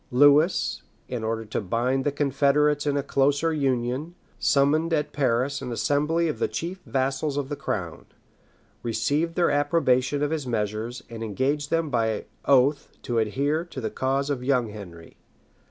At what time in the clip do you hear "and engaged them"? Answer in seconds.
11.07-11.91